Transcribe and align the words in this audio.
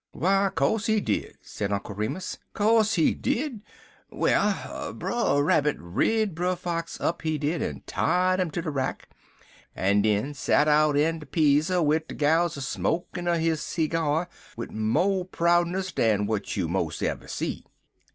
"W'y 0.15 0.49
co'se 0.55 0.87
he 0.87 0.99
did," 0.99 1.35
said 1.43 1.71
Uncle 1.71 1.93
Remus. 1.93 2.39
"C'ose 2.57 2.95
he 2.95 3.13
did. 3.13 3.61
Well, 4.09 4.93
Brer 4.93 5.43
Rabbit 5.43 5.77
rid 5.79 6.33
Brer 6.33 6.55
Fox 6.55 6.99
up, 6.99 7.21
he 7.21 7.37
did, 7.37 7.61
en 7.61 7.83
tied 7.85 8.39
'im 8.39 8.49
to 8.49 8.63
de 8.63 8.71
rack, 8.71 9.09
en 9.75 10.01
den 10.01 10.33
sot 10.33 10.67
out 10.67 10.97
in 10.97 11.19
de 11.19 11.27
peazzer 11.27 11.83
wid 11.83 12.07
de 12.07 12.15
gals 12.15 12.57
a 12.57 12.61
smokin' 12.61 13.27
er 13.27 13.37
his 13.37 13.61
seegyar 13.61 14.25
wid 14.57 14.71
mo' 14.71 15.23
proudness 15.23 15.91
dan 15.91 16.21
w'at 16.21 16.57
you 16.57 16.67
mos' 16.67 17.03
ever 17.03 17.27
see. 17.27 17.63